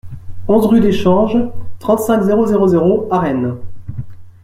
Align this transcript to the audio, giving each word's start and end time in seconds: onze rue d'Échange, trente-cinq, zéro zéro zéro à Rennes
onze 0.47 0.65
rue 0.65 0.79
d'Échange, 0.79 1.37
trente-cinq, 1.77 2.23
zéro 2.23 2.47
zéro 2.47 2.67
zéro 2.67 3.07
à 3.11 3.19
Rennes 3.19 3.57